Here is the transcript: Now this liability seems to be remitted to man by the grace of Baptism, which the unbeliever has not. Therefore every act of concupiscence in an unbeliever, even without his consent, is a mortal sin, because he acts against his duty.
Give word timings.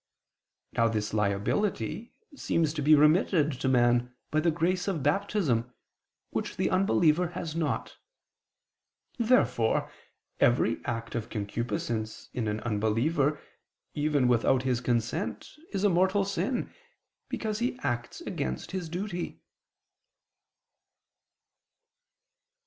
Now 0.73 0.87
this 0.87 1.13
liability 1.13 2.15
seems 2.35 2.73
to 2.73 2.81
be 2.81 2.95
remitted 2.95 3.51
to 3.61 3.67
man 3.67 4.15
by 4.31 4.39
the 4.39 4.49
grace 4.49 4.87
of 4.87 5.03
Baptism, 5.03 5.71
which 6.31 6.57
the 6.57 6.71
unbeliever 6.71 7.27
has 7.27 7.55
not. 7.55 7.97
Therefore 9.19 9.91
every 10.39 10.83
act 10.85 11.13
of 11.13 11.29
concupiscence 11.29 12.29
in 12.33 12.47
an 12.47 12.61
unbeliever, 12.61 13.39
even 13.93 14.27
without 14.27 14.63
his 14.63 14.81
consent, 14.81 15.51
is 15.71 15.83
a 15.83 15.89
mortal 15.89 16.25
sin, 16.25 16.73
because 17.29 17.59
he 17.59 17.77
acts 17.83 18.21
against 18.21 18.71
his 18.71 18.89
duty. 18.89 19.39